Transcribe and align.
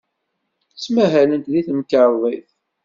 Ttmahalent 0.73 1.43
deg 1.53 1.63
temkarḍit. 1.67 2.49